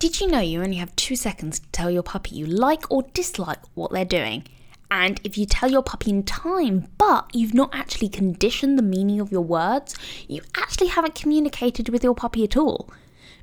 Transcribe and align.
Did 0.00 0.18
you 0.18 0.28
know 0.28 0.40
you 0.40 0.62
only 0.62 0.78
have 0.78 0.96
two 0.96 1.14
seconds 1.14 1.58
to 1.58 1.68
tell 1.72 1.90
your 1.90 2.02
puppy 2.02 2.34
you 2.34 2.46
like 2.46 2.90
or 2.90 3.02
dislike 3.12 3.60
what 3.74 3.92
they're 3.92 4.06
doing? 4.06 4.44
And 4.90 5.20
if 5.24 5.36
you 5.36 5.44
tell 5.44 5.70
your 5.70 5.82
puppy 5.82 6.08
in 6.08 6.22
time, 6.22 6.88
but 6.96 7.28
you've 7.34 7.52
not 7.52 7.74
actually 7.74 8.08
conditioned 8.08 8.78
the 8.78 8.82
meaning 8.82 9.20
of 9.20 9.30
your 9.30 9.42
words, 9.42 9.94
you 10.26 10.40
actually 10.56 10.86
haven't 10.86 11.14
communicated 11.14 11.90
with 11.90 12.02
your 12.02 12.14
puppy 12.14 12.42
at 12.44 12.56
all. 12.56 12.88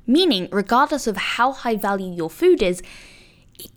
Meaning, 0.04 0.48
regardless 0.50 1.06
of 1.06 1.16
how 1.16 1.52
high 1.52 1.76
value 1.76 2.12
your 2.12 2.28
food 2.28 2.60
is, 2.60 2.82
it 3.56 3.70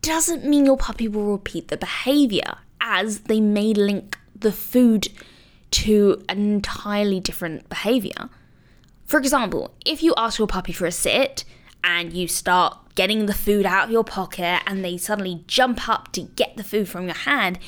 doesn't 0.00 0.44
mean 0.44 0.64
your 0.64 0.76
puppy 0.76 1.08
will 1.08 1.32
repeat 1.32 1.68
the 1.68 1.76
behavior, 1.76 2.58
as 2.80 3.22
they 3.22 3.40
may 3.40 3.74
link 3.74 4.16
the 4.32 4.52
food 4.52 5.08
to 5.72 6.22
an 6.28 6.38
entirely 6.38 7.18
different 7.18 7.68
behavior. 7.68 8.30
For 9.06 9.18
example, 9.18 9.74
if 9.84 10.04
you 10.04 10.14
ask 10.16 10.38
your 10.38 10.46
puppy 10.46 10.72
for 10.72 10.86
a 10.86 10.92
sit, 10.92 11.44
and 11.84 12.12
you 12.12 12.28
start 12.28 12.78
getting 12.94 13.26
the 13.26 13.34
food 13.34 13.66
out 13.66 13.84
of 13.84 13.90
your 13.90 14.04
pocket 14.04 14.62
and 14.66 14.84
they 14.84 14.96
suddenly 14.96 15.44
jump 15.46 15.88
up 15.88 16.12
to 16.12 16.22
get 16.22 16.56
the 16.56 16.64
food 16.64 16.88
from 16.88 17.04
your 17.04 17.14
hand, 17.14 17.58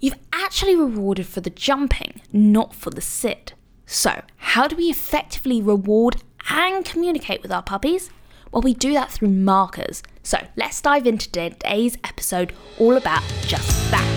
you've 0.00 0.18
actually 0.32 0.76
rewarded 0.76 1.26
for 1.26 1.40
the 1.40 1.50
jumping, 1.50 2.20
not 2.32 2.74
for 2.74 2.90
the 2.90 3.00
sit. 3.00 3.54
So, 3.86 4.22
how 4.36 4.66
do 4.66 4.76
we 4.76 4.84
effectively 4.84 5.62
reward 5.62 6.22
and 6.50 6.84
communicate 6.84 7.42
with 7.42 7.52
our 7.52 7.62
puppies? 7.62 8.10
Well, 8.52 8.62
we 8.62 8.74
do 8.74 8.92
that 8.92 9.10
through 9.10 9.28
markers. 9.28 10.02
So, 10.22 10.38
let's 10.56 10.80
dive 10.80 11.06
into 11.06 11.30
today's 11.30 11.96
episode 12.04 12.52
all 12.78 12.96
about 12.96 13.22
just 13.42 13.90
that. 13.90 14.12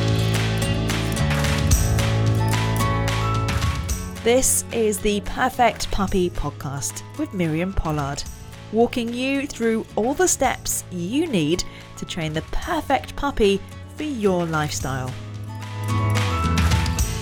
This 4.23 4.65
is 4.73 4.99
the 4.99 5.21
Perfect 5.21 5.89
Puppy 5.91 6.29
Podcast 6.29 7.03
with 7.17 7.33
Miriam 7.33 7.71
Pollard 7.73 8.23
walking 8.71 9.13
you 9.13 9.47
through 9.47 9.85
all 9.95 10.13
the 10.13 10.27
steps 10.27 10.83
you 10.91 11.27
need 11.27 11.63
to 11.97 12.05
train 12.05 12.33
the 12.33 12.41
perfect 12.51 13.15
puppy 13.15 13.61
for 13.95 14.03
your 14.03 14.45
lifestyle. 14.45 15.11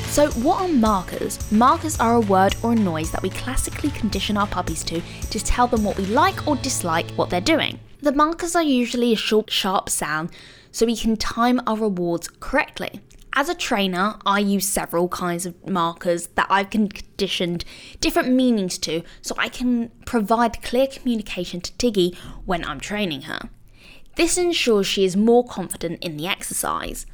So, 0.10 0.32
what 0.32 0.62
are 0.62 0.68
markers? 0.68 1.52
Markers 1.52 2.00
are 2.00 2.16
a 2.16 2.22
word 2.22 2.56
or 2.64 2.72
a 2.72 2.76
noise 2.76 3.12
that 3.12 3.22
we 3.22 3.30
classically 3.30 3.92
condition 3.92 4.36
our 4.36 4.48
puppies 4.48 4.84
to 4.86 5.00
to 5.02 5.40
tell 5.40 5.68
them 5.68 5.84
what 5.84 5.98
we 5.98 6.06
like 6.08 6.48
or 6.48 6.56
dislike 6.56 7.12
what 7.12 7.30
they're 7.30 7.40
doing. 7.40 7.80
The 8.02 8.12
markers 8.12 8.56
are 8.56 8.64
usually 8.64 9.14
a 9.14 9.16
short, 9.16 9.52
sharp 9.52 9.90
sound 9.90 10.32
so 10.72 10.86
we 10.86 10.96
can 10.96 11.18
time 11.18 11.62
our 11.68 11.78
rewards 11.78 12.30
correctly. 12.40 13.02
As 13.40 13.50
a 13.50 13.54
trainer, 13.54 14.16
I 14.26 14.40
use 14.40 14.68
several 14.68 15.08
kinds 15.10 15.46
of 15.46 15.70
markers 15.70 16.26
that 16.34 16.48
I've 16.50 16.72
conditioned 16.72 17.66
different 18.00 18.30
meanings 18.30 18.80
to 18.80 19.04
so 19.22 19.36
I 19.38 19.48
can 19.48 19.90
provide 20.08 20.64
clear 20.64 20.88
communication 20.88 21.62
to 21.62 21.72
Tiggy 21.78 22.18
when 22.46 22.66
I'm 22.66 22.80
training 22.80 23.22
her. 23.22 23.52
This 24.16 24.40
ensures 24.40 24.88
she 24.88 25.06
is 25.06 25.16
more 25.16 25.46
confident 25.46 26.04
in 26.04 26.18
the 26.18 26.26
exercise. 26.26 27.06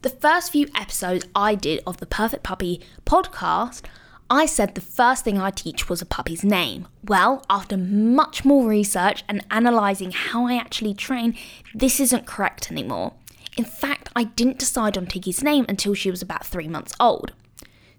The 0.00 0.08
first 0.08 0.50
few 0.50 0.66
episodes 0.74 1.26
I 1.34 1.56
did 1.56 1.82
of 1.86 1.98
the 1.98 2.06
Perfect 2.06 2.42
Puppy 2.42 2.80
podcast, 3.04 3.82
I 4.30 4.46
said 4.46 4.74
the 4.74 4.80
first 4.80 5.24
thing 5.24 5.38
I 5.38 5.50
teach 5.50 5.90
was 5.90 6.00
a 6.00 6.06
puppy's 6.06 6.42
name. 6.42 6.88
Well, 7.04 7.44
after 7.50 7.76
much 7.76 8.46
more 8.46 8.66
research 8.66 9.24
and 9.28 9.44
analysing 9.50 10.12
how 10.12 10.46
I 10.46 10.56
actually 10.56 10.94
train, 10.94 11.36
this 11.74 12.00
isn't 12.00 12.24
correct 12.24 12.72
anymore. 12.72 13.12
In 13.56 13.64
fact, 13.64 14.08
I 14.14 14.24
didn't 14.24 14.58
decide 14.58 14.96
on 14.96 15.06
Tiggy's 15.06 15.42
name 15.42 15.66
until 15.68 15.94
she 15.94 16.10
was 16.10 16.22
about 16.22 16.46
three 16.46 16.68
months 16.68 16.94
old. 17.00 17.32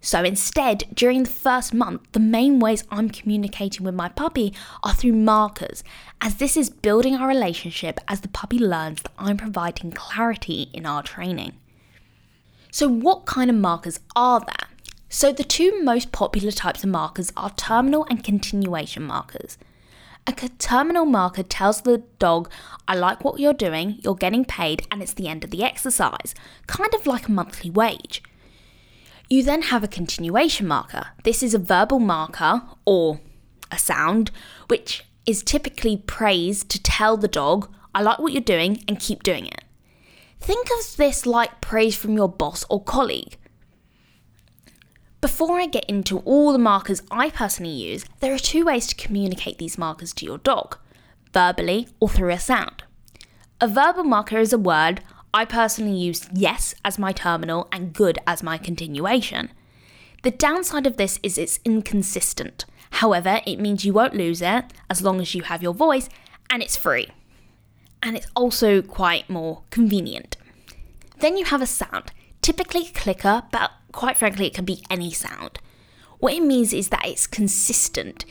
So 0.03 0.23
instead, 0.23 0.85
during 0.93 1.23
the 1.23 1.29
first 1.29 1.75
month, 1.75 2.01
the 2.13 2.19
main 2.19 2.59
ways 2.59 2.83
I'm 2.89 3.09
communicating 3.11 3.85
with 3.85 3.93
my 3.93 4.09
puppy 4.09 4.51
are 4.81 4.95
through 4.95 5.13
markers, 5.13 5.83
as 6.19 6.35
this 6.35 6.57
is 6.57 6.71
building 6.71 7.15
our 7.15 7.27
relationship 7.27 7.99
as 8.07 8.21
the 8.21 8.27
puppy 8.27 8.57
learns 8.57 9.03
that 9.03 9.11
I'm 9.19 9.37
providing 9.37 9.91
clarity 9.91 10.71
in 10.73 10.87
our 10.87 11.03
training. 11.03 11.53
So, 12.71 12.87
what 12.87 13.27
kind 13.27 13.51
of 13.51 13.55
markers 13.55 13.99
are 14.15 14.39
there? 14.39 14.69
So, 15.07 15.31
the 15.31 15.43
two 15.43 15.83
most 15.83 16.11
popular 16.11 16.51
types 16.51 16.83
of 16.83 16.89
markers 16.89 17.31
are 17.37 17.51
terminal 17.51 18.07
and 18.09 18.23
continuation 18.23 19.03
markers. 19.03 19.59
A 20.27 20.33
terminal 20.33 21.05
marker 21.05 21.43
tells 21.43 21.81
the 21.81 22.03
dog, 22.19 22.51
I 22.87 22.95
like 22.95 23.23
what 23.23 23.39
you're 23.39 23.53
doing, 23.53 23.99
you're 24.01 24.15
getting 24.15 24.45
paid, 24.45 24.87
and 24.91 25.01
it's 25.01 25.13
the 25.13 25.27
end 25.27 25.43
of 25.43 25.51
the 25.51 25.63
exercise, 25.63 26.33
kind 26.67 26.93
of 26.93 27.07
like 27.07 27.27
a 27.27 27.31
monthly 27.31 27.69
wage. 27.69 28.23
You 29.29 29.43
then 29.43 29.63
have 29.63 29.83
a 29.83 29.87
continuation 29.87 30.67
marker. 30.67 31.07
This 31.23 31.41
is 31.41 31.53
a 31.53 31.59
verbal 31.59 31.99
marker 31.99 32.63
or 32.85 33.19
a 33.71 33.77
sound, 33.77 34.31
which 34.67 35.05
is 35.25 35.43
typically 35.43 35.97
praise 35.97 36.63
to 36.65 36.81
tell 36.81 37.17
the 37.17 37.27
dog, 37.27 37.73
I 37.93 38.01
like 38.01 38.19
what 38.19 38.33
you're 38.33 38.41
doing 38.41 38.83
and 38.87 38.99
keep 38.99 39.23
doing 39.23 39.47
it. 39.47 39.63
Think 40.39 40.67
of 40.79 40.97
this 40.97 41.25
like 41.25 41.61
praise 41.61 41.95
from 41.95 42.15
your 42.15 42.29
boss 42.29 42.65
or 42.69 42.83
colleague. 42.83 43.37
Before 45.21 45.59
I 45.59 45.67
get 45.67 45.85
into 45.85 46.17
all 46.19 46.51
the 46.51 46.57
markers 46.57 47.03
I 47.11 47.29
personally 47.29 47.71
use, 47.71 48.05
there 48.21 48.33
are 48.33 48.39
two 48.39 48.65
ways 48.65 48.87
to 48.87 48.95
communicate 48.95 49.59
these 49.59 49.77
markers 49.77 50.13
to 50.13 50.25
your 50.25 50.39
dog 50.39 50.79
verbally 51.31 51.87
or 51.99 52.09
through 52.09 52.31
a 52.31 52.39
sound. 52.39 52.83
A 53.61 53.67
verbal 53.67 54.03
marker 54.03 54.39
is 54.39 54.51
a 54.51 54.57
word 54.57 55.01
I 55.31 55.45
personally 55.45 55.95
use 55.95 56.27
yes 56.33 56.73
as 56.83 56.97
my 56.97 57.11
terminal 57.11 57.67
and 57.71 57.93
good 57.93 58.17
as 58.25 58.41
my 58.41 58.57
continuation. 58.57 59.51
The 60.23 60.31
downside 60.31 60.87
of 60.87 60.97
this 60.97 61.19
is 61.21 61.37
it's 61.37 61.59
inconsistent. 61.63 62.65
However, 62.93 63.41
it 63.45 63.59
means 63.59 63.85
you 63.85 63.93
won't 63.93 64.15
lose 64.15 64.41
it 64.41 64.73
as 64.89 65.03
long 65.03 65.21
as 65.21 65.35
you 65.35 65.43
have 65.43 65.61
your 65.61 65.73
voice 65.75 66.09
and 66.49 66.63
it's 66.63 66.75
free. 66.75 67.07
And 68.01 68.17
it's 68.17 68.27
also 68.35 68.81
quite 68.81 69.29
more 69.29 69.61
convenient. 69.69 70.35
Then 71.19 71.37
you 71.37 71.45
have 71.45 71.61
a 71.61 71.67
sound, 71.67 72.11
typically 72.41 72.85
clicker, 72.85 73.43
but 73.51 73.71
quite 73.91 74.17
frankly, 74.17 74.47
it 74.47 74.53
can 74.53 74.65
be 74.65 74.83
any 74.89 75.11
sound. 75.11 75.59
What 76.19 76.33
it 76.33 76.43
means 76.43 76.73
is 76.73 76.89
that 76.89 77.05
it's 77.05 77.27
consistent 77.27 78.25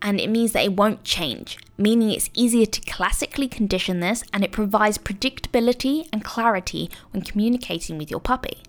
and 0.00 0.20
it 0.20 0.28
means 0.28 0.52
that 0.52 0.64
it 0.64 0.76
won't 0.76 1.04
change, 1.04 1.58
meaning 1.78 2.10
it's 2.10 2.30
easier 2.34 2.66
to 2.66 2.80
classically 2.82 3.48
condition 3.48 4.00
this 4.00 4.24
and 4.32 4.44
it 4.44 4.52
provides 4.52 4.98
predictability 4.98 6.08
and 6.12 6.24
clarity 6.24 6.90
when 7.10 7.22
communicating 7.22 7.98
with 7.98 8.10
your 8.10 8.20
puppy. 8.20 8.62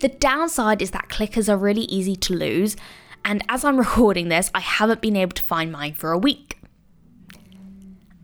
The 0.00 0.08
downside 0.08 0.82
is 0.82 0.90
that 0.90 1.08
clickers 1.08 1.48
are 1.48 1.56
really 1.56 1.82
easy 1.82 2.16
to 2.16 2.34
lose, 2.34 2.76
and 3.24 3.44
as 3.48 3.64
I'm 3.64 3.76
recording 3.78 4.28
this, 4.28 4.50
I 4.54 4.60
haven't 4.60 5.00
been 5.00 5.16
able 5.16 5.32
to 5.32 5.42
find 5.42 5.72
mine 5.72 5.94
for 5.94 6.12
a 6.12 6.18
week. 6.18 6.58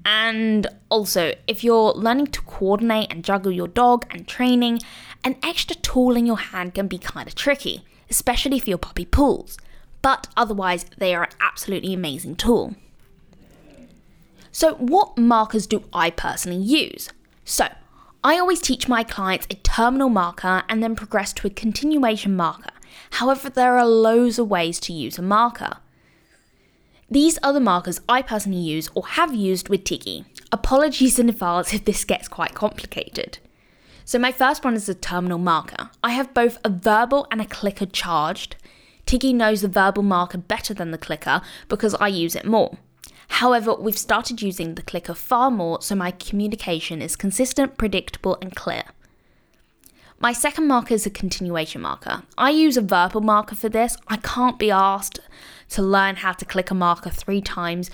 And 0.05 0.67
also, 0.89 1.35
if 1.47 1.63
you're 1.63 1.93
learning 1.93 2.29
to 2.29 2.41
coordinate 2.43 3.13
and 3.13 3.23
juggle 3.23 3.53
your 3.53 3.69
dog 3.69 4.07
and 4.11 4.27
training, 4.27 4.81
an 5.25 5.37
extra 5.43 5.77
tool 5.77 6.17
in 6.17 6.27
your 6.27 6.39
hand 6.39 6.75
can 6.75 6.89
be 6.89 6.99
kind 6.99 7.29
of 7.29 7.35
tricky, 7.35 7.85
especially 8.11 8.59
for 8.59 8.69
your 8.71 8.79
puppy 8.79 9.05
pools, 9.05 9.59
But 10.01 10.29
otherwise, 10.37 10.87
they 10.97 11.15
are 11.15 11.25
an 11.25 11.31
absolutely 11.41 11.93
amazing 11.93 12.37
tool. 12.37 12.75
So, 14.53 14.75
what 14.75 15.19
markers 15.19 15.67
do 15.67 15.85
I 15.93 16.11
personally 16.11 16.63
use? 16.63 17.11
So, 17.45 17.69
I 18.25 18.39
always 18.39 18.61
teach 18.61 18.89
my 18.89 19.05
clients 19.05 19.47
a 19.51 19.55
terminal 19.55 20.09
marker 20.09 20.63
and 20.69 20.83
then 20.83 20.97
progress 20.97 21.33
to 21.35 21.47
a 21.47 21.51
continuation 21.51 22.35
marker. 22.37 22.73
However, 23.13 23.51
there 23.51 23.77
are 23.79 23.87
loads 23.87 24.39
of 24.39 24.49
ways 24.49 24.81
to 24.81 24.93
use 24.93 25.19
a 25.19 25.23
marker. 25.23 25.79
These 27.11 27.39
are 27.43 27.53
the 27.53 27.61
markers 27.61 28.01
I 28.09 28.23
personally 28.23 28.61
use 28.61 28.91
or 28.95 29.07
have 29.07 29.35
used 29.35 29.69
with 29.69 29.85
Tiggy. 29.85 30.25
Apologies 30.53 31.19
in 31.19 31.29
advance 31.29 31.73
if 31.73 31.85
this 31.85 32.05
gets 32.05 32.29
quite 32.29 32.55
complicated. 32.55 33.39
So, 34.09 34.19
my 34.19 34.33
first 34.33 34.65
one 34.65 34.73
is 34.73 34.89
a 34.89 34.95
terminal 34.95 35.37
marker. 35.37 35.91
I 36.03 36.13
have 36.13 36.33
both 36.33 36.57
a 36.65 36.71
verbal 36.71 37.27
and 37.31 37.43
a 37.43 37.45
clicker 37.45 37.85
charged. 37.85 38.57
Tiggy 39.05 39.35
knows 39.35 39.61
the 39.61 39.69
verbal 39.69 40.03
marker 40.03 40.39
better 40.39 40.73
than 40.73 40.93
the 40.93 40.97
clicker 40.97 41.43
because 41.69 41.95
I 41.97 42.09
use 42.09 42.35
it 42.35 42.47
more. 42.47 42.79
However, 43.29 43.75
we've 43.75 43.99
started 43.99 44.41
using 44.41 44.77
the 44.77 44.83
clicker 44.83 45.13
far 45.13 45.51
more 45.51 45.83
so 45.83 45.95
my 45.95 46.11
communication 46.11 47.03
is 47.03 47.17
consistent, 47.17 47.77
predictable, 47.77 48.39
and 48.41 48.57
clear. 48.57 48.85
My 50.19 50.33
second 50.33 50.69
marker 50.69 50.95
is 50.95 51.05
a 51.05 51.11
continuation 51.11 51.83
marker. 51.83 52.23
I 52.39 52.49
use 52.49 52.79
a 52.79 52.81
verbal 52.81 53.21
marker 53.21 53.57
for 53.57 53.69
this. 53.69 53.99
I 54.09 54.17
can't 54.17 54.59
be 54.59 54.71
asked 54.71 55.21
to 55.69 55.83
learn 55.83 56.17
how 56.17 56.33
to 56.33 56.47
click 56.47 56.71
a 56.71 56.75
marker 56.75 57.11
three 57.11 57.43
times 57.43 57.91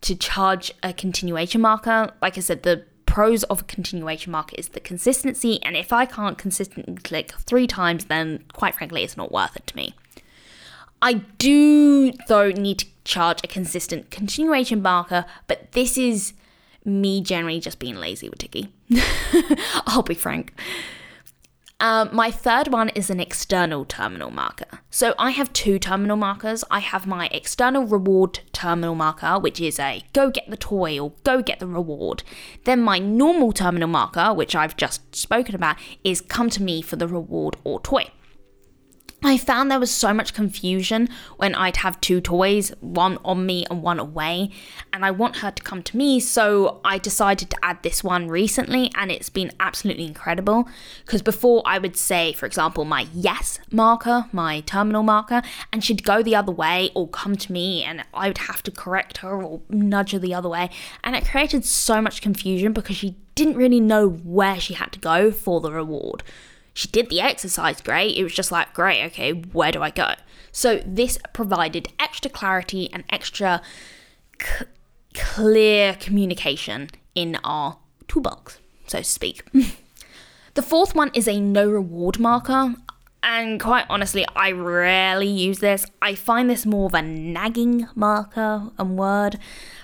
to 0.00 0.16
charge 0.16 0.72
a 0.82 0.94
continuation 0.94 1.60
marker. 1.60 2.14
Like 2.22 2.38
I 2.38 2.40
said, 2.40 2.62
the 2.62 2.86
pros 3.10 3.42
of 3.44 3.62
a 3.62 3.64
continuation 3.64 4.30
marker 4.30 4.54
is 4.56 4.68
the 4.68 4.78
consistency, 4.78 5.60
and 5.64 5.76
if 5.76 5.92
I 5.92 6.06
can't 6.06 6.38
consistently 6.38 6.94
click 6.94 7.32
three 7.40 7.66
times, 7.66 8.04
then 8.04 8.44
quite 8.52 8.76
frankly, 8.76 9.02
it's 9.02 9.16
not 9.16 9.32
worth 9.32 9.56
it 9.56 9.66
to 9.66 9.76
me. 9.76 9.94
I 11.02 11.14
do, 11.38 12.12
though, 12.28 12.50
need 12.50 12.78
to 12.78 12.86
charge 13.02 13.40
a 13.42 13.48
consistent 13.48 14.10
continuation 14.12 14.80
marker, 14.80 15.24
but 15.48 15.72
this 15.72 15.98
is 15.98 16.34
me 16.84 17.20
generally 17.20 17.58
just 17.58 17.80
being 17.80 17.96
lazy 17.96 18.28
with 18.28 18.38
Tiggy. 18.38 18.68
I'll 19.86 20.02
be 20.02 20.14
frank. 20.14 20.54
Um, 21.80 22.10
my 22.12 22.30
third 22.30 22.68
one 22.68 22.90
is 22.90 23.08
an 23.08 23.20
external 23.20 23.86
terminal 23.86 24.30
marker. 24.30 24.80
So 24.90 25.14
I 25.18 25.30
have 25.30 25.50
two 25.54 25.78
terminal 25.78 26.18
markers. 26.18 26.62
I 26.70 26.80
have 26.80 27.06
my 27.06 27.28
external 27.32 27.86
reward 27.86 28.40
terminal 28.52 28.94
marker, 28.94 29.38
which 29.38 29.60
is 29.60 29.78
a 29.78 30.02
go 30.12 30.30
get 30.30 30.50
the 30.50 30.58
toy 30.58 31.00
or 31.00 31.12
go 31.24 31.40
get 31.40 31.58
the 31.58 31.66
reward. 31.66 32.22
Then 32.64 32.82
my 32.82 32.98
normal 32.98 33.52
terminal 33.52 33.88
marker, 33.88 34.34
which 34.34 34.54
I've 34.54 34.76
just 34.76 35.16
spoken 35.16 35.54
about, 35.54 35.76
is 36.04 36.20
come 36.20 36.50
to 36.50 36.62
me 36.62 36.82
for 36.82 36.96
the 36.96 37.08
reward 37.08 37.56
or 37.64 37.80
toy. 37.80 38.10
I 39.22 39.36
found 39.36 39.70
there 39.70 39.78
was 39.78 39.90
so 39.90 40.14
much 40.14 40.32
confusion 40.32 41.08
when 41.36 41.54
I'd 41.54 41.76
have 41.78 42.00
two 42.00 42.22
toys, 42.22 42.72
one 42.80 43.18
on 43.22 43.44
me 43.44 43.66
and 43.70 43.82
one 43.82 43.98
away, 43.98 44.50
and 44.94 45.04
I 45.04 45.10
want 45.10 45.36
her 45.36 45.50
to 45.50 45.62
come 45.62 45.82
to 45.82 45.96
me, 45.96 46.20
so 46.20 46.80
I 46.86 46.96
decided 46.96 47.50
to 47.50 47.56
add 47.62 47.82
this 47.82 48.02
one 48.02 48.28
recently, 48.28 48.90
and 48.96 49.12
it's 49.12 49.28
been 49.28 49.52
absolutely 49.60 50.06
incredible. 50.06 50.66
Because 51.04 51.20
before 51.20 51.62
I 51.66 51.78
would 51.78 51.98
say, 51.98 52.32
for 52.32 52.46
example, 52.46 52.86
my 52.86 53.08
yes 53.12 53.58
marker, 53.70 54.24
my 54.32 54.60
terminal 54.60 55.02
marker, 55.02 55.42
and 55.70 55.84
she'd 55.84 56.02
go 56.02 56.22
the 56.22 56.36
other 56.36 56.52
way 56.52 56.90
or 56.94 57.06
come 57.06 57.36
to 57.36 57.52
me, 57.52 57.84
and 57.84 58.02
I 58.14 58.28
would 58.28 58.38
have 58.38 58.62
to 58.62 58.70
correct 58.70 59.18
her 59.18 59.42
or 59.42 59.60
nudge 59.68 60.12
her 60.12 60.18
the 60.18 60.32
other 60.32 60.48
way, 60.48 60.70
and 61.04 61.14
it 61.14 61.26
created 61.26 61.66
so 61.66 62.00
much 62.00 62.22
confusion 62.22 62.72
because 62.72 62.96
she 62.96 63.16
didn't 63.34 63.56
really 63.56 63.80
know 63.80 64.08
where 64.08 64.58
she 64.58 64.74
had 64.74 64.92
to 64.92 64.98
go 64.98 65.30
for 65.30 65.60
the 65.60 65.70
reward 65.72 66.22
she 66.74 66.88
did 66.88 67.10
the 67.10 67.20
exercise 67.20 67.80
great. 67.80 68.16
It 68.16 68.22
was 68.22 68.34
just 68.34 68.52
like, 68.52 68.72
great, 68.74 69.04
okay, 69.06 69.32
where 69.32 69.72
do 69.72 69.82
I 69.82 69.90
go? 69.90 70.14
So 70.52 70.82
this 70.86 71.18
provided 71.32 71.88
extra 71.98 72.30
clarity 72.30 72.90
and 72.92 73.04
extra 73.10 73.62
c- 74.40 74.66
clear 75.14 75.94
communication 75.94 76.90
in 77.14 77.38
our 77.44 77.78
toolbox, 78.08 78.58
so 78.86 78.98
to 78.98 79.04
speak. 79.04 79.44
the 80.54 80.62
fourth 80.62 80.94
one 80.94 81.10
is 81.14 81.28
a 81.28 81.40
no 81.40 81.68
reward 81.68 82.18
marker. 82.18 82.74
And 83.22 83.60
quite 83.60 83.84
honestly, 83.90 84.24
I 84.34 84.50
rarely 84.52 85.28
use 85.28 85.58
this. 85.58 85.84
I 86.00 86.14
find 86.14 86.48
this 86.48 86.64
more 86.64 86.86
of 86.86 86.94
a 86.94 87.02
nagging 87.02 87.86
marker 87.94 88.70
and 88.78 88.96
word, 88.96 89.38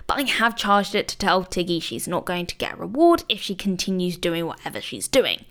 but 0.06 0.16
I 0.16 0.22
have 0.22 0.56
charged 0.56 0.94
it 0.94 1.06
to 1.08 1.18
tell 1.18 1.44
Tiggy 1.44 1.78
she's 1.78 2.08
not 2.08 2.24
going 2.24 2.46
to 2.46 2.56
get 2.56 2.74
a 2.74 2.76
reward 2.76 3.24
if 3.28 3.42
she 3.42 3.54
continues 3.54 4.16
doing 4.16 4.46
whatever 4.46 4.80
she's 4.80 5.06
doing 5.06 5.44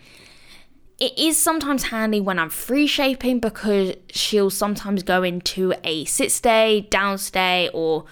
it 0.99 1.17
is 1.17 1.37
sometimes 1.37 1.83
handy 1.83 2.21
when 2.21 2.39
I'm 2.39 2.49
free 2.49 2.87
shaping 2.87 3.39
because 3.39 3.95
she'll 4.09 4.49
sometimes 4.49 5.03
go 5.03 5.23
into 5.23 5.73
a 5.83 6.05
sit 6.05 6.31
stay, 6.31 6.87
down 6.89 7.17
stay, 7.17 7.69
or 7.73 8.05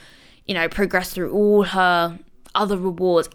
you 0.46 0.54
know, 0.54 0.68
progress 0.68 1.14
through 1.14 1.32
all 1.32 1.64
her 1.64 2.20
other 2.54 2.78
rewards 2.78 3.30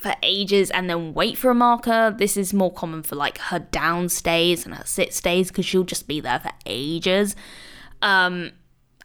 for 0.00 0.14
ages 0.22 0.70
and 0.70 0.88
then 0.88 1.12
wait 1.12 1.36
for 1.36 1.50
a 1.50 1.54
marker. 1.54 2.14
This 2.16 2.36
is 2.36 2.54
more 2.54 2.72
common 2.72 3.02
for 3.02 3.16
like 3.16 3.38
her 3.38 3.58
down 3.58 4.08
stays 4.08 4.64
and 4.64 4.74
her 4.74 4.86
sit 4.86 5.12
stays 5.12 5.48
because 5.48 5.66
she'll 5.66 5.82
just 5.82 6.06
be 6.06 6.20
there 6.20 6.38
for 6.38 6.52
ages. 6.64 7.34
Um, 8.00 8.52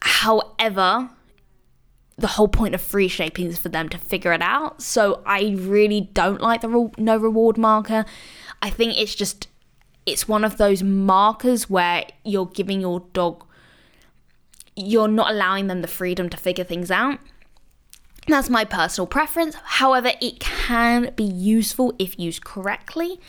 however, 0.01 1.09
the 2.17 2.27
whole 2.27 2.47
point 2.47 2.75
of 2.75 2.81
free 2.81 3.07
shaping 3.07 3.47
is 3.47 3.57
for 3.57 3.69
them 3.69 3.89
to 3.89 3.97
figure 3.97 4.33
it 4.33 4.41
out. 4.43 4.83
So 4.83 5.23
I 5.25 5.55
really 5.57 6.01
don't 6.13 6.41
like 6.41 6.61
the 6.61 6.69
re- 6.69 6.91
no 6.97 7.17
reward 7.17 7.57
marker. 7.57 8.05
I 8.61 8.69
think 8.69 8.97
it's 8.97 9.15
just 9.15 9.47
it's 10.05 10.27
one 10.27 10.43
of 10.43 10.57
those 10.57 10.83
markers 10.83 11.69
where 11.69 12.05
you're 12.23 12.47
giving 12.47 12.81
your 12.81 13.01
dog 13.13 13.45
you're 14.75 15.07
not 15.07 15.31
allowing 15.31 15.67
them 15.67 15.81
the 15.81 15.87
freedom 15.87 16.29
to 16.29 16.37
figure 16.37 16.63
things 16.63 16.89
out. 16.89 17.19
That's 18.27 18.49
my 18.49 18.65
personal 18.65 19.05
preference. 19.05 19.55
However, 19.63 20.11
it 20.21 20.39
can 20.39 21.13
be 21.15 21.23
useful 21.23 21.93
if 21.99 22.17
used 22.17 22.43
correctly. 22.43 23.19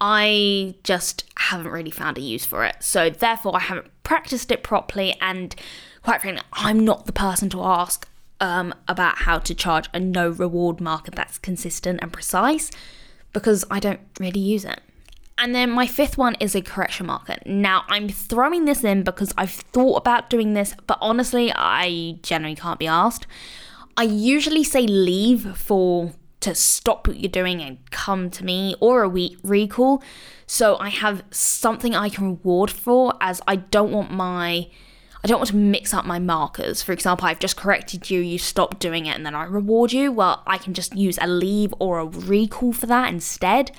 I 0.00 0.74
just 0.84 1.24
haven't 1.38 1.70
really 1.70 1.90
found 1.90 2.18
a 2.18 2.20
use 2.20 2.44
for 2.44 2.64
it. 2.64 2.76
So, 2.80 3.08
therefore, 3.08 3.56
I 3.56 3.60
haven't 3.60 3.90
practiced 4.02 4.50
it 4.50 4.62
properly. 4.62 5.16
And 5.20 5.54
quite 6.02 6.20
frankly, 6.20 6.44
I'm 6.52 6.84
not 6.84 7.06
the 7.06 7.12
person 7.12 7.48
to 7.50 7.62
ask 7.62 8.06
um, 8.40 8.74
about 8.88 9.18
how 9.18 9.38
to 9.38 9.54
charge 9.54 9.88
a 9.94 10.00
no 10.00 10.28
reward 10.28 10.80
marker 10.80 11.10
that's 11.10 11.38
consistent 11.38 12.00
and 12.02 12.12
precise 12.12 12.70
because 13.32 13.64
I 13.70 13.80
don't 13.80 14.00
really 14.20 14.40
use 14.40 14.66
it. 14.66 14.80
And 15.38 15.54
then 15.54 15.70
my 15.70 15.86
fifth 15.86 16.16
one 16.16 16.34
is 16.40 16.54
a 16.54 16.62
correction 16.62 17.06
marker. 17.06 17.36
Now, 17.44 17.84
I'm 17.88 18.08
throwing 18.08 18.64
this 18.64 18.82
in 18.82 19.02
because 19.02 19.34
I've 19.36 19.50
thought 19.50 19.96
about 19.96 20.30
doing 20.30 20.54
this, 20.54 20.74
but 20.86 20.98
honestly, 21.00 21.52
I 21.54 22.18
generally 22.22 22.56
can't 22.56 22.78
be 22.78 22.86
asked. 22.86 23.26
I 23.98 24.04
usually 24.04 24.64
say 24.64 24.86
leave 24.86 25.56
for 25.56 26.12
to 26.40 26.54
stop 26.54 27.08
what 27.08 27.18
you're 27.18 27.30
doing 27.30 27.60
and 27.60 27.78
come 27.90 28.30
to 28.30 28.44
me 28.44 28.76
or 28.80 29.02
a 29.02 29.08
week 29.08 29.38
recall. 29.42 30.02
So 30.46 30.76
I 30.78 30.90
have 30.90 31.24
something 31.30 31.94
I 31.94 32.08
can 32.08 32.24
reward 32.24 32.70
for 32.70 33.14
as 33.20 33.40
I 33.46 33.56
don't 33.56 33.90
want 33.90 34.10
my 34.10 34.68
I 35.24 35.28
don't 35.28 35.38
want 35.38 35.50
to 35.50 35.56
mix 35.56 35.92
up 35.92 36.04
my 36.04 36.20
markers. 36.20 36.82
For 36.82 36.92
example, 36.92 37.26
I've 37.26 37.40
just 37.40 37.56
corrected 37.56 38.10
you, 38.10 38.20
you 38.20 38.38
stop 38.38 38.78
doing 38.78 39.06
it, 39.06 39.16
and 39.16 39.26
then 39.26 39.34
I 39.34 39.42
reward 39.42 39.92
you. 39.92 40.12
Well, 40.12 40.44
I 40.46 40.56
can 40.56 40.72
just 40.72 40.94
use 40.94 41.18
a 41.20 41.26
leave 41.26 41.74
or 41.80 41.98
a 41.98 42.06
recall 42.06 42.72
for 42.72 42.86
that 42.86 43.12
instead. 43.12 43.72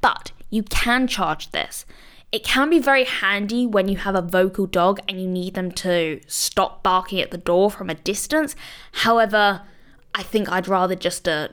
But 0.00 0.32
you 0.50 0.62
can 0.62 1.06
charge 1.06 1.50
this. 1.50 1.86
It 2.32 2.44
can 2.44 2.70
be 2.70 2.78
very 2.78 3.04
handy 3.04 3.66
when 3.66 3.88
you 3.88 3.96
have 3.96 4.14
a 4.14 4.22
vocal 4.22 4.66
dog 4.66 5.00
and 5.08 5.20
you 5.20 5.26
need 5.26 5.54
them 5.54 5.72
to 5.72 6.20
stop 6.26 6.82
barking 6.82 7.20
at 7.20 7.32
the 7.32 7.38
door 7.38 7.70
from 7.70 7.90
a 7.90 7.94
distance. 7.94 8.54
However, 8.92 9.62
I 10.14 10.22
think 10.22 10.48
I'd 10.48 10.68
rather 10.68 10.94
just 10.94 11.26
a 11.26 11.32
uh, 11.32 11.48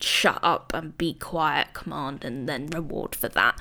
shut 0.00 0.38
up 0.42 0.72
and 0.74 0.96
be 0.96 1.12
quiet 1.14 1.72
command 1.72 2.24
and 2.24 2.48
then 2.48 2.66
reward 2.68 3.16
for 3.16 3.28
that 3.28 3.60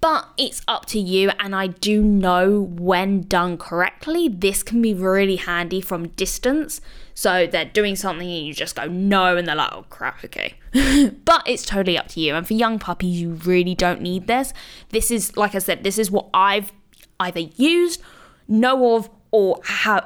but 0.00 0.28
it's 0.36 0.62
up 0.68 0.86
to 0.86 0.98
you. 1.00 1.30
And 1.38 1.54
I 1.54 1.68
do 1.68 2.02
know 2.02 2.60
when 2.60 3.22
done 3.22 3.58
correctly, 3.58 4.28
this 4.28 4.62
can 4.62 4.82
be 4.82 4.94
really 4.94 5.36
handy 5.36 5.80
from 5.80 6.08
distance. 6.08 6.80
So 7.14 7.46
they're 7.46 7.64
doing 7.64 7.96
something 7.96 8.28
and 8.28 8.46
you 8.46 8.52
just 8.52 8.76
go 8.76 8.86
no, 8.86 9.36
and 9.36 9.48
they're 9.48 9.56
like, 9.56 9.72
oh 9.72 9.86
crap, 9.88 10.22
okay. 10.24 10.54
but 11.24 11.42
it's 11.46 11.64
totally 11.64 11.96
up 11.96 12.08
to 12.08 12.20
you. 12.20 12.34
And 12.34 12.46
for 12.46 12.54
young 12.54 12.78
puppies, 12.78 13.20
you 13.20 13.32
really 13.32 13.74
don't 13.74 14.00
need 14.00 14.26
this. 14.26 14.52
This 14.90 15.10
is, 15.10 15.36
like 15.36 15.54
I 15.54 15.58
said, 15.58 15.82
this 15.82 15.98
is 15.98 16.10
what 16.10 16.28
I've 16.34 16.72
either 17.18 17.40
used, 17.40 18.02
know 18.46 18.96
of, 18.96 19.08
or 19.30 19.60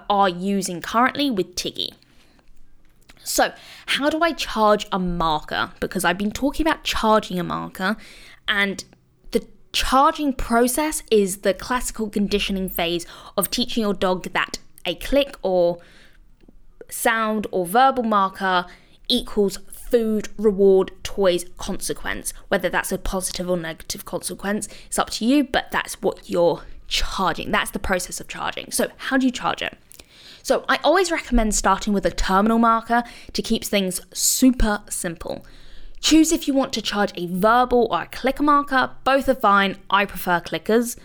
are 0.09 0.29
using 0.29 0.81
currently 0.81 1.31
with 1.31 1.55
Tiggy. 1.55 1.93
So, 3.23 3.53
how 3.87 4.11
do 4.11 4.21
I 4.23 4.33
charge 4.33 4.87
a 4.91 4.99
marker? 4.99 5.73
Because 5.79 6.05
I've 6.05 6.19
been 6.19 6.33
talking 6.33 6.67
about 6.67 6.85
charging 6.85 7.39
a 7.39 7.45
marker, 7.45 7.97
and 8.49 8.85
Charging 9.73 10.33
process 10.33 11.03
is 11.11 11.39
the 11.39 11.55
classical 11.55 12.11
conditioning 12.11 12.69
phase 12.69 13.07
of 13.37 13.51
teaching 13.51 13.83
your 13.83 13.95
dog 13.95 14.25
that 14.33 14.59
a 14.85 14.97
click 14.97 15.37
or 15.43 15.79
sound 16.89 17.47
or 17.53 17.67
verbal 17.67 18.03
marker 18.03 18.67
equals 19.09 19.59
food, 19.71 20.29
reward, 20.37 20.93
toys, 21.03 21.45
consequence. 21.59 22.33
Whether 22.49 22.69
that's 22.69 22.93
a 22.93 22.99
positive 22.99 23.49
or 23.49 23.57
negative 23.57 24.05
consequence, 24.05 24.69
it's 24.87 24.99
up 24.99 25.11
to 25.11 25.25
you, 25.25 25.45
but 25.45 25.71
that's 25.71 26.01
what 26.03 26.29
you're 26.29 26.63
charging. 26.89 27.51
That's 27.51 27.71
the 27.71 27.79
process 27.79 28.21
of 28.21 28.29
charging. 28.29 28.73
So, 28.73 28.89
how 28.97 29.19
do 29.19 29.27
you 29.27 29.33
charge 29.33 29.63
it? 29.63 29.77
So, 30.43 30.65
I 30.69 30.79
always 30.83 31.11
recommend 31.11 31.55
starting 31.55 31.93
with 31.93 32.07
a 32.07 32.11
terminal 32.11 32.59
marker 32.59 33.03
to 33.33 33.43
keep 33.43 33.65
things 33.65 34.01
super 34.13 34.83
simple. 34.89 35.45
Choose 36.01 36.33
if 36.33 36.49
you 36.49 36.55
want 36.55 36.73
to 36.73 36.83
charge 36.83 37.13
a 37.15 37.27
verbal 37.27 37.87
or 37.91 38.03
a 38.03 38.07
clicker 38.07 38.43
marker, 38.43 38.91
both 39.05 39.29
are 39.29 39.35
fine. 39.35 39.77
I 39.91 40.07
prefer 40.07 40.41
clickers. 40.41 40.99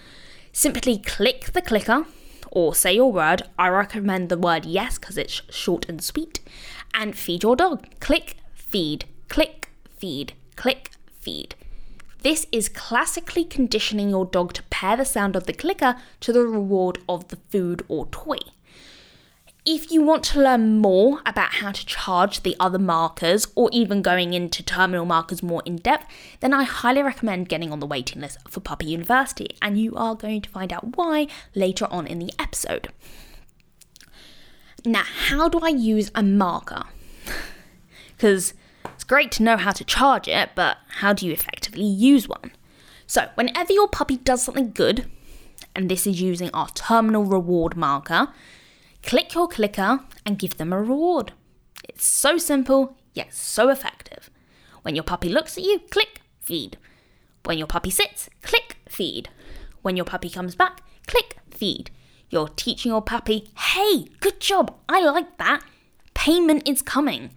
Simply 0.53 0.97
click 0.97 1.51
the 1.51 1.61
clicker 1.61 2.05
or 2.49 2.73
say 2.73 2.95
your 2.95 3.11
word. 3.11 3.43
I 3.59 3.67
recommend 3.67 4.29
the 4.29 4.37
word 4.37 4.65
yes 4.65 4.97
because 4.97 5.17
it's 5.17 5.41
short 5.49 5.87
and 5.89 6.01
sweet. 6.01 6.39
And 6.93 7.15
feed 7.15 7.43
your 7.43 7.57
dog. 7.57 7.85
Click, 7.99 8.37
feed, 8.53 9.05
click, 9.27 9.69
feed, 9.97 10.33
click, 10.55 10.91
feed. 11.19 11.55
This 12.21 12.47
is 12.51 12.69
classically 12.69 13.43
conditioning 13.43 14.09
your 14.09 14.25
dog 14.25 14.53
to 14.53 14.63
pair 14.63 14.97
the 14.97 15.05
sound 15.05 15.35
of 15.35 15.45
the 15.45 15.53
clicker 15.53 15.97
to 16.21 16.33
the 16.33 16.47
reward 16.47 16.97
of 17.07 17.27
the 17.27 17.37
food 17.51 17.83
or 17.87 18.07
toy. 18.07 18.39
If 19.67 19.91
you 19.91 20.03
want 20.03 20.23
to 20.25 20.39
learn 20.39 20.77
more 20.77 21.21
about 21.25 21.53
how 21.53 21.71
to 21.71 21.85
charge 21.87 22.43
the 22.43 22.55
other 22.59 22.77
markers 22.77 23.47
or 23.55 23.67
even 23.73 24.03
going 24.03 24.35
into 24.35 24.61
terminal 24.61 25.05
markers 25.05 25.41
more 25.41 25.63
in 25.65 25.77
depth, 25.77 26.05
then 26.39 26.53
I 26.53 26.61
highly 26.61 27.01
recommend 27.01 27.49
getting 27.49 27.71
on 27.71 27.79
the 27.79 27.87
waiting 27.87 28.21
list 28.21 28.37
for 28.47 28.59
Puppy 28.59 28.85
University, 28.85 29.57
and 29.63 29.81
you 29.81 29.95
are 29.95 30.13
going 30.13 30.41
to 30.41 30.49
find 30.51 30.71
out 30.71 30.95
why 30.95 31.25
later 31.55 31.87
on 31.89 32.05
in 32.05 32.19
the 32.19 32.31
episode. 32.37 32.89
Now, 34.85 35.03
how 35.03 35.49
do 35.49 35.59
I 35.63 35.69
use 35.69 36.11
a 36.13 36.21
marker? 36.21 36.83
Because 38.15 38.53
it's 38.93 39.03
great 39.03 39.29
to 39.33 39.43
know 39.43 39.57
how 39.57 39.71
to 39.71 39.83
charge 39.83 40.29
it, 40.29 40.51
but 40.55 40.77
how 40.99 41.11
do 41.11 41.25
you 41.25 41.33
effectively 41.33 41.83
use 41.83 42.29
one? 42.29 42.51
So, 43.07 43.29
whenever 43.35 43.73
your 43.73 43.89
puppy 43.89 44.15
does 44.15 44.43
something 44.43 44.71
good, 44.71 45.09
and 45.75 45.91
this 45.91 46.07
is 46.07 46.21
using 46.21 46.49
our 46.53 46.69
terminal 46.69 47.25
reward 47.25 47.75
marker, 47.75 48.29
Click 49.05 49.35
your 49.35 49.47
clicker 49.47 49.99
and 50.25 50.39
give 50.39 50.57
them 50.57 50.73
a 50.73 50.81
reward. 50.81 51.31
It's 51.87 52.03
so 52.03 52.39
simple, 52.39 52.97
yet 53.13 53.33
so 53.35 53.69
effective. 53.69 54.31
When 54.81 54.95
your 54.95 55.03
puppy 55.03 55.29
looks 55.29 55.57
at 55.57 55.63
you, 55.63 55.79
click, 55.91 56.21
feed. 56.39 56.77
When 57.43 57.59
your 57.59 57.67
puppy 57.67 57.91
sits, 57.91 58.31
click, 58.41 58.77
feed. 58.89 59.29
When 59.83 59.95
your 59.95 60.05
puppy 60.05 60.29
comes 60.29 60.55
back, 60.55 60.81
click 61.05 61.37
feed. 61.51 61.91
You're 62.31 62.49
teaching 62.49 62.89
your 62.91 63.03
puppy, 63.03 63.51
hey, 63.55 64.07
good 64.21 64.39
job, 64.39 64.75
I 64.89 65.01
like 65.01 65.37
that. 65.37 65.61
Payment 66.15 66.67
is 66.67 66.81
coming. 66.81 67.29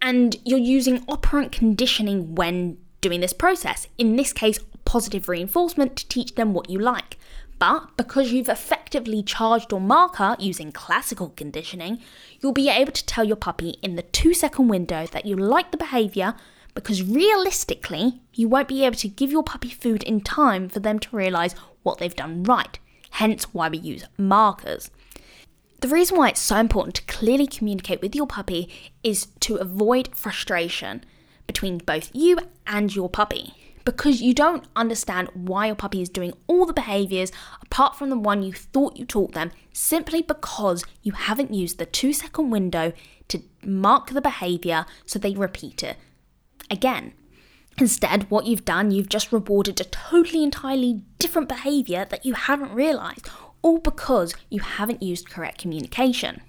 And 0.00 0.36
you're 0.42 0.58
using 0.58 1.04
operant 1.06 1.52
conditioning 1.52 2.34
when 2.34 2.78
doing 3.02 3.20
this 3.20 3.34
process. 3.34 3.88
In 3.98 4.16
this 4.16 4.32
case, 4.32 4.58
positive 4.86 5.28
reinforcement 5.28 5.96
to 5.96 6.08
teach 6.08 6.34
them 6.34 6.54
what 6.54 6.70
you 6.70 6.78
like. 6.78 7.18
But 7.64 7.96
because 7.96 8.30
you've 8.30 8.50
effectively 8.50 9.22
charged 9.22 9.70
your 9.70 9.80
marker 9.80 10.36
using 10.38 10.70
classical 10.70 11.30
conditioning, 11.30 11.98
you'll 12.38 12.52
be 12.52 12.68
able 12.68 12.92
to 12.92 13.06
tell 13.06 13.24
your 13.24 13.36
puppy 13.36 13.76
in 13.80 13.96
the 13.96 14.02
two 14.02 14.34
second 14.34 14.68
window 14.68 15.06
that 15.06 15.24
you 15.24 15.34
like 15.34 15.70
the 15.70 15.78
behaviour 15.78 16.34
because 16.74 17.02
realistically, 17.02 18.20
you 18.34 18.48
won't 18.50 18.68
be 18.68 18.84
able 18.84 18.96
to 18.96 19.08
give 19.08 19.32
your 19.32 19.42
puppy 19.42 19.70
food 19.70 20.02
in 20.02 20.20
time 20.20 20.68
for 20.68 20.80
them 20.80 20.98
to 20.98 21.16
realise 21.16 21.54
what 21.82 21.96
they've 21.96 22.14
done 22.14 22.42
right, 22.42 22.78
hence 23.12 23.44
why 23.54 23.70
we 23.70 23.78
use 23.78 24.04
markers. 24.18 24.90
The 25.80 25.88
reason 25.88 26.18
why 26.18 26.28
it's 26.28 26.40
so 26.40 26.56
important 26.56 26.96
to 26.96 27.02
clearly 27.04 27.46
communicate 27.46 28.02
with 28.02 28.14
your 28.14 28.26
puppy 28.26 28.68
is 29.02 29.28
to 29.40 29.56
avoid 29.56 30.14
frustration 30.14 31.02
between 31.46 31.78
both 31.78 32.10
you 32.12 32.40
and 32.66 32.94
your 32.94 33.08
puppy 33.08 33.54
because 33.84 34.22
you 34.22 34.34
don't 34.34 34.64
understand 34.74 35.28
why 35.34 35.66
your 35.66 35.74
puppy 35.74 36.00
is 36.00 36.08
doing 36.08 36.32
all 36.46 36.66
the 36.66 36.72
behaviors 36.72 37.30
apart 37.62 37.96
from 37.96 38.10
the 38.10 38.18
one 38.18 38.42
you 38.42 38.52
thought 38.52 38.96
you 38.96 39.04
taught 39.04 39.32
them 39.32 39.50
simply 39.72 40.22
because 40.22 40.84
you 41.02 41.12
haven't 41.12 41.52
used 41.52 41.78
the 41.78 41.86
two 41.86 42.12
second 42.12 42.50
window 42.50 42.92
to 43.28 43.42
mark 43.62 44.10
the 44.10 44.20
behavior 44.20 44.86
so 45.06 45.18
they 45.18 45.34
repeat 45.34 45.82
it 45.82 45.96
again. 46.70 47.12
Instead, 47.78 48.30
what 48.30 48.46
you've 48.46 48.64
done, 48.64 48.90
you've 48.90 49.08
just 49.08 49.32
rewarded 49.32 49.80
a 49.80 49.84
totally 49.84 50.44
entirely 50.44 51.02
different 51.18 51.48
behavior 51.48 52.06
that 52.08 52.24
you 52.24 52.34
haven't 52.34 52.72
realized, 52.72 53.28
all 53.62 53.78
because 53.78 54.32
you 54.48 54.60
haven't 54.60 55.02
used 55.02 55.28
correct 55.28 55.58
communication. 55.58 56.40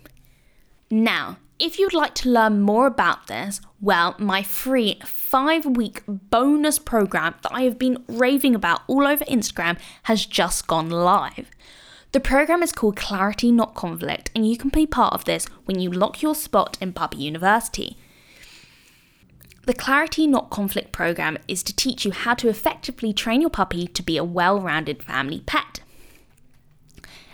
Now, 0.89 1.37
if 1.57 1.79
you'd 1.79 1.93
like 1.93 2.13
to 2.15 2.29
learn 2.29 2.61
more 2.61 2.85
about 2.85 3.27
this, 3.27 3.61
well, 3.79 4.15
my 4.19 4.43
free 4.43 4.99
five 5.05 5.65
week 5.65 6.03
bonus 6.07 6.79
program 6.79 7.35
that 7.43 7.53
I 7.53 7.63
have 7.63 7.79
been 7.79 8.03
raving 8.07 8.55
about 8.55 8.81
all 8.87 9.07
over 9.07 9.23
Instagram 9.25 9.77
has 10.03 10.25
just 10.25 10.67
gone 10.67 10.89
live. 10.89 11.49
The 12.11 12.19
program 12.19 12.63
is 12.63 12.71
called 12.71 12.95
Clarity 12.95 13.51
Not 13.51 13.73
Conflict, 13.73 14.31
and 14.35 14.49
you 14.49 14.57
can 14.57 14.69
be 14.69 14.85
part 14.85 15.13
of 15.13 15.25
this 15.25 15.47
when 15.65 15.79
you 15.79 15.91
lock 15.91 16.21
your 16.21 16.35
spot 16.35 16.77
in 16.79 16.93
Puppy 16.93 17.17
University. 17.17 17.97
The 19.65 19.73
Clarity 19.73 20.27
Not 20.27 20.49
Conflict 20.49 20.91
program 20.91 21.37
is 21.47 21.63
to 21.63 21.75
teach 21.75 22.05
you 22.05 22.11
how 22.11 22.33
to 22.35 22.49
effectively 22.49 23.13
train 23.13 23.41
your 23.41 23.49
puppy 23.49 23.87
to 23.87 24.03
be 24.03 24.17
a 24.17 24.23
well 24.23 24.59
rounded 24.61 25.03
family 25.03 25.41
pet. 25.45 25.81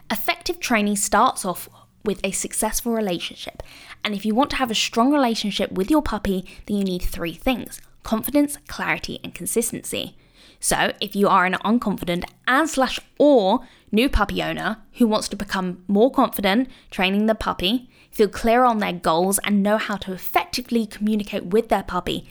Effective 0.09 0.59
training 0.59 0.95
starts 0.95 1.45
off 1.45 1.69
with 2.03 2.19
a 2.23 2.31
successful 2.31 2.91
relationship. 2.93 3.63
And 4.03 4.13
if 4.15 4.25
you 4.25 4.35
want 4.35 4.49
to 4.51 4.55
have 4.57 4.71
a 4.71 4.75
strong 4.75 5.11
relationship 5.11 5.71
with 5.71 5.91
your 5.91 6.01
puppy, 6.01 6.45
then 6.65 6.77
you 6.77 6.83
need 6.83 7.01
three 7.01 7.33
things 7.33 7.81
confidence, 8.03 8.57
clarity, 8.67 9.19
and 9.23 9.35
consistency. 9.35 10.15
So, 10.59 10.93
if 10.99 11.15
you 11.15 11.27
are 11.27 11.45
an 11.45 11.55
unconfident 11.65 12.23
and 12.47 12.69
slash 12.69 12.99
or 13.17 13.61
new 13.91 14.09
puppy 14.09 14.43
owner 14.43 14.77
who 14.93 15.07
wants 15.07 15.27
to 15.29 15.35
become 15.35 15.83
more 15.87 16.11
confident 16.11 16.69
training 16.91 17.25
the 17.25 17.35
puppy, 17.35 17.89
feel 18.11 18.27
clear 18.27 18.63
on 18.63 18.77
their 18.77 18.93
goals, 18.93 19.39
and 19.39 19.63
know 19.63 19.77
how 19.77 19.97
to 19.97 20.13
effectively 20.13 20.85
communicate 20.85 21.45
with 21.45 21.69
their 21.69 21.83
puppy, 21.83 22.27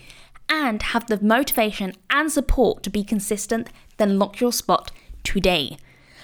and 0.47 0.81
have 0.81 1.07
the 1.07 1.21
motivation 1.21 1.93
and 2.09 2.31
support 2.31 2.83
to 2.83 2.89
be 2.89 3.03
consistent, 3.03 3.69
then 3.97 4.19
lock 4.19 4.39
your 4.39 4.53
spot 4.53 4.91
today. 5.23 5.77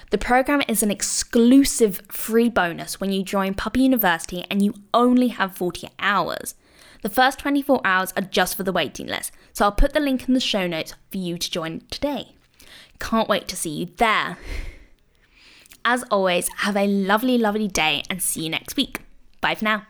The 0.09 0.17
program 0.17 0.61
is 0.67 0.81
an 0.83 0.91
exclusive 0.91 2.01
free 2.09 2.49
bonus 2.49 2.99
when 2.99 3.11
you 3.11 3.23
join 3.23 3.53
Puppy 3.53 3.81
University 3.81 4.45
and 4.49 4.61
you 4.61 4.73
only 4.93 5.29
have 5.29 5.57
40 5.57 5.89
hours. 5.99 6.55
The 7.01 7.09
first 7.09 7.39
24 7.39 7.81
hours 7.83 8.13
are 8.15 8.21
just 8.21 8.55
for 8.55 8.63
the 8.63 8.71
waiting 8.71 9.07
list, 9.07 9.31
so 9.53 9.65
I'll 9.65 9.71
put 9.71 9.93
the 9.93 9.99
link 9.99 10.27
in 10.27 10.33
the 10.33 10.39
show 10.39 10.65
notes 10.65 10.93
for 11.11 11.17
you 11.17 11.37
to 11.37 11.51
join 11.51 11.81
today. 11.91 12.35
Can't 12.99 13.29
wait 13.29 13.47
to 13.49 13.55
see 13.55 13.69
you 13.69 13.87
there. 13.97 14.37
As 15.83 16.03
always, 16.09 16.49
have 16.57 16.75
a 16.75 16.87
lovely, 16.87 17.37
lovely 17.37 17.67
day 17.67 18.03
and 18.09 18.21
see 18.21 18.43
you 18.43 18.49
next 18.49 18.75
week. 18.75 19.01
Bye 19.41 19.55
for 19.55 19.65
now. 19.65 19.87